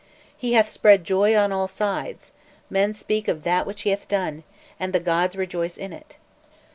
[0.35, 2.31] He hath spread joy on all sides;
[2.71, 4.43] men speak of that which he hath done,
[4.79, 6.17] and the gods rejoice in it.